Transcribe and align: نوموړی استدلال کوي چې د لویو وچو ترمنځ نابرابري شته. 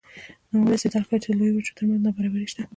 نوموړی 0.51 0.75
استدلال 0.77 1.03
کوي 1.07 1.19
چې 1.23 1.29
د 1.29 1.33
لویو 1.39 1.55
وچو 1.57 1.75
ترمنځ 1.77 2.01
نابرابري 2.05 2.47
شته. 2.51 2.63